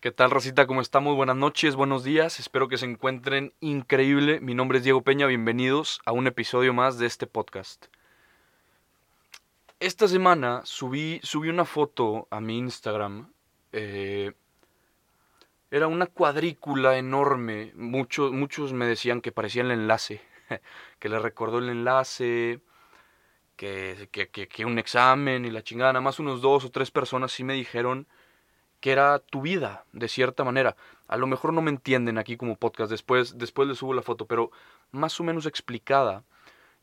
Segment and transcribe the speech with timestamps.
[0.00, 0.68] ¿Qué tal, Rosita?
[0.68, 1.16] ¿Cómo estamos?
[1.16, 2.38] Buenas noches, buenos días.
[2.38, 4.38] Espero que se encuentren increíble.
[4.38, 5.26] Mi nombre es Diego Peña.
[5.26, 7.86] Bienvenidos a un episodio más de este podcast.
[9.80, 13.32] Esta semana subí, subí una foto a mi Instagram.
[13.72, 14.34] Eh,
[15.72, 17.72] era una cuadrícula enorme.
[17.74, 20.20] Muchos, muchos me decían que parecía el enlace.
[21.00, 22.60] que le recordó el enlace.
[23.56, 25.92] Que, que, que, que un examen y la chingada.
[25.92, 28.06] Nada más unos dos o tres personas sí me dijeron
[28.80, 30.76] que era tu vida, de cierta manera.
[31.08, 34.26] A lo mejor no me entienden aquí como podcast, después, después les subo la foto,
[34.26, 34.50] pero
[34.90, 36.24] más o menos explicada.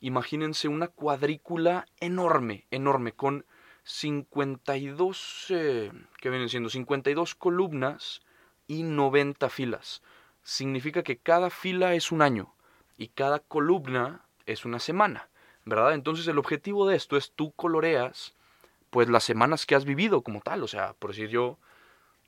[0.01, 3.45] Imagínense una cuadrícula enorme, enorme, con
[3.83, 6.69] 52, eh, ¿qué vienen siendo?
[6.69, 8.21] 52 columnas
[8.67, 10.01] y 90 filas.
[10.43, 12.53] Significa que cada fila es un año
[12.97, 15.29] y cada columna es una semana,
[15.65, 15.93] ¿verdad?
[15.93, 18.35] Entonces el objetivo de esto es tú coloreas
[18.89, 21.57] pues las semanas que has vivido como tal, o sea, por decir yo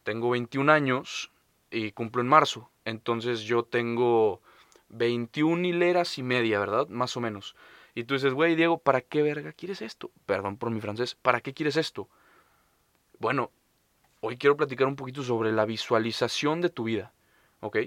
[0.07, 1.31] tengo 21 años
[1.69, 2.71] y cumplo en marzo.
[2.85, 4.41] Entonces yo tengo
[4.87, 6.87] 21 hileras y media, ¿verdad?
[6.87, 7.57] Más o menos.
[7.93, 10.09] Y tú dices, güey, Diego, ¿para qué verga quieres esto?
[10.25, 12.07] Perdón por mi francés, ¿para qué quieres esto?
[13.19, 13.51] Bueno,
[14.21, 17.11] hoy quiero platicar un poquito sobre la visualización de tu vida,
[17.59, 17.77] ¿ok?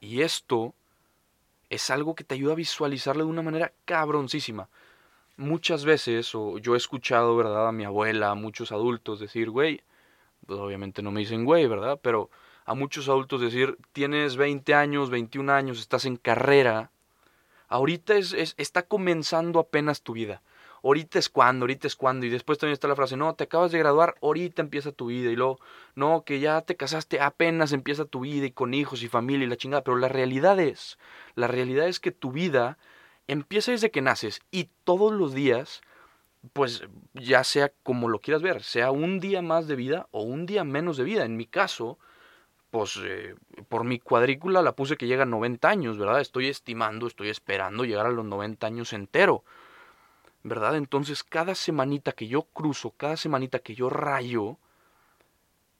[0.00, 0.74] Y esto
[1.70, 4.68] es algo que te ayuda a visualizarlo de una manera cabroncísima.
[5.36, 9.80] Muchas veces, o yo he escuchado, ¿verdad?, a mi abuela, a muchos adultos decir, güey,
[10.46, 11.98] pues, obviamente no me dicen güey, ¿verdad?
[12.02, 12.30] Pero
[12.64, 16.90] a muchos adultos decir, tienes 20 años, 21 años, estás en carrera,
[17.68, 20.42] ahorita es, está comenzando apenas tu vida.
[20.82, 22.26] Ahorita es cuando, ahorita es cuando.
[22.26, 25.30] Y después también está la frase, no, te acabas de graduar, ahorita empieza tu vida.
[25.30, 25.58] Y luego,
[25.94, 29.48] no, que ya te casaste, apenas empieza tu vida y con hijos y familia y
[29.48, 29.82] la chingada.
[29.82, 30.98] Pero la realidad es,
[31.36, 32.76] la realidad es que tu vida
[33.26, 35.80] empieza desde que naces y todos los días
[36.52, 40.46] pues ya sea como lo quieras ver, sea un día más de vida o un
[40.46, 41.24] día menos de vida.
[41.24, 41.98] En mi caso,
[42.70, 43.34] pues eh,
[43.68, 46.20] por mi cuadrícula la puse que llega a 90 años, ¿verdad?
[46.20, 49.44] Estoy estimando, estoy esperando llegar a los 90 años entero,
[50.42, 50.76] ¿verdad?
[50.76, 54.58] Entonces cada semanita que yo cruzo, cada semanita que yo rayo,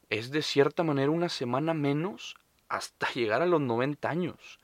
[0.08, 2.36] es de cierta manera una semana menos
[2.68, 4.60] hasta llegar a los 90 años.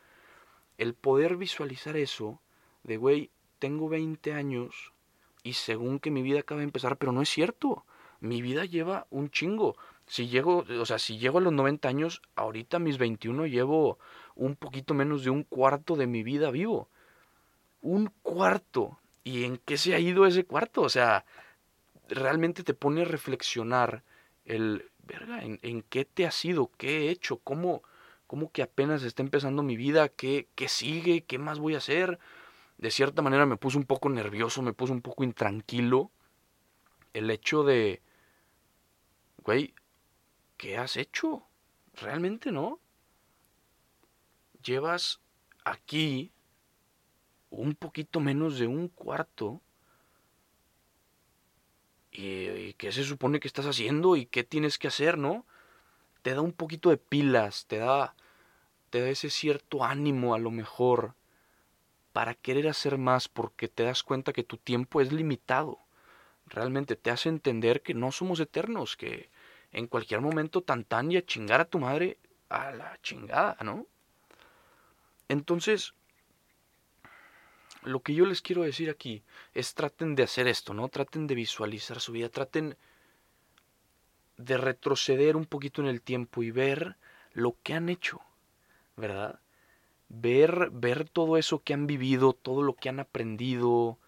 [0.78, 2.40] El poder visualizar eso
[2.84, 4.92] de, güey, tengo 20 años,
[5.42, 7.84] y según que mi vida acaba de empezar, pero no es cierto.
[8.20, 9.76] Mi vida lleva un chingo.
[10.06, 13.98] Si llego, o sea, si llego a los 90 años, ahorita mis 21 llevo
[14.34, 16.88] un poquito menos de un cuarto de mi vida vivo.
[17.80, 18.98] Un cuarto.
[19.24, 20.82] ¿Y en qué se ha ido ese cuarto?
[20.82, 21.24] O sea,
[22.08, 24.02] realmente te pone a reflexionar
[24.44, 24.90] el,
[25.42, 26.70] ¿en, en qué te ha sido?
[26.76, 27.38] ¿Qué he hecho?
[27.38, 27.82] ¿Cómo,
[28.26, 30.08] cómo que apenas está empezando mi vida?
[30.08, 31.22] ¿Qué, qué sigue?
[31.22, 32.18] ¿Qué más voy a hacer?
[32.80, 36.10] De cierta manera me puso un poco nervioso, me puso un poco intranquilo
[37.12, 38.00] el hecho de,
[39.44, 39.74] güey,
[40.56, 41.42] ¿qué has hecho?
[41.92, 42.80] Realmente no.
[44.62, 45.20] Llevas
[45.62, 46.32] aquí
[47.50, 49.60] un poquito menos de un cuarto.
[52.12, 54.16] ¿Y, qué se supone que estás haciendo?
[54.16, 55.44] ¿Y qué tienes que hacer, no?
[56.22, 58.14] Te da un poquito de pilas, te da,
[58.88, 61.14] te da ese cierto ánimo a lo mejor
[62.12, 65.78] para querer hacer más porque te das cuenta que tu tiempo es limitado.
[66.46, 69.30] Realmente te hace entender que no somos eternos, que
[69.72, 73.86] en cualquier momento tan tan y a chingar a tu madre a la chingada, ¿no?
[75.28, 75.94] Entonces,
[77.82, 79.22] lo que yo les quiero decir aquí
[79.54, 80.88] es traten de hacer esto, ¿no?
[80.88, 82.76] Traten de visualizar su vida, traten
[84.36, 86.96] de retroceder un poquito en el tiempo y ver
[87.32, 88.20] lo que han hecho,
[88.96, 89.38] ¿verdad?
[90.10, 93.98] Ver, ver todo eso que han vivido, todo lo que han aprendido,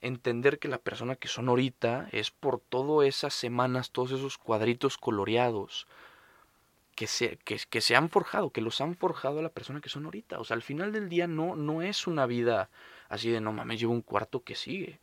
[0.00, 4.98] entender que la persona que son ahorita es por todas esas semanas, todos esos cuadritos
[4.98, 5.88] coloreados
[6.94, 10.04] que se, que, se han forjado, que los han forjado a la persona que son
[10.04, 10.38] ahorita.
[10.38, 12.68] O sea, al final del día no, no es una vida
[13.08, 15.00] así de no mames, llevo un cuarto que sigue.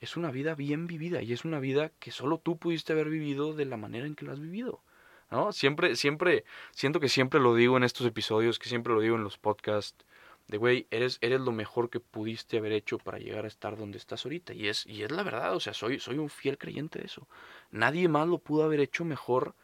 [0.00, 3.54] Es una vida bien vivida y es una vida que solo tú pudiste haber vivido
[3.54, 4.82] de la manera en que lo has vivido.
[5.30, 5.52] ¿No?
[5.52, 9.24] Siempre, siempre, siento que siempre lo digo en estos episodios, que siempre lo digo en
[9.24, 10.04] los podcasts,
[10.48, 13.98] de güey, eres, eres lo mejor que pudiste haber hecho para llegar a estar donde
[13.98, 14.54] estás ahorita.
[14.54, 17.28] Y es, y es la verdad, o sea, soy, soy un fiel creyente de eso.
[17.70, 19.54] Nadie más lo pudo haber hecho mejor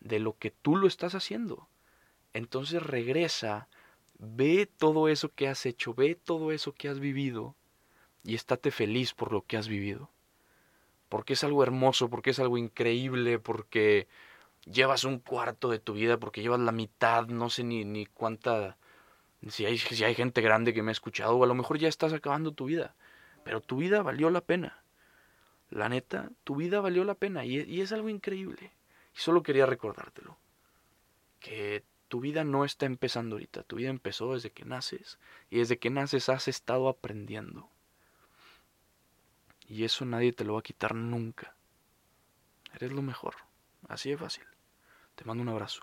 [0.00, 1.66] de lo que tú lo estás haciendo.
[2.34, 3.68] Entonces regresa,
[4.18, 7.56] ve todo eso que has hecho, ve todo eso que has vivido
[8.22, 10.10] y estate feliz por lo que has vivido.
[11.08, 14.08] Porque es algo hermoso, porque es algo increíble, porque
[14.64, 18.76] llevas un cuarto de tu vida, porque llevas la mitad, no sé ni, ni cuánta,
[19.48, 21.88] si hay, si hay gente grande que me ha escuchado, o a lo mejor ya
[21.88, 22.94] estás acabando tu vida,
[23.44, 24.82] pero tu vida valió la pena.
[25.70, 28.72] La neta, tu vida valió la pena y, y es algo increíble.
[29.14, 30.36] Y solo quería recordártelo.
[31.40, 35.18] Que tu vida no está empezando ahorita, tu vida empezó desde que naces
[35.48, 37.70] y desde que naces has estado aprendiendo.
[39.66, 41.56] Y eso nadie te lo va a quitar nunca.
[42.74, 43.36] Eres lo mejor,
[43.88, 44.44] así de fácil.
[45.14, 45.80] Te mando un abrazo.